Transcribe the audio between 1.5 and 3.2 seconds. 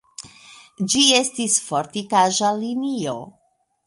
fortikaĵa linio.